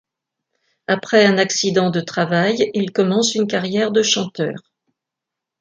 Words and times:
Après 0.87 1.27
un 1.27 1.37
accident 1.37 1.91
de 1.91 2.01
travail, 2.01 2.71
il 2.73 2.91
commence 2.91 3.35
une 3.35 3.45
carrière 3.45 3.91
de 3.91 4.01
chanteur. 4.01 4.55